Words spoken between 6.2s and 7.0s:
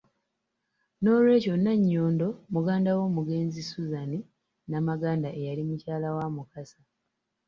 Mukasa.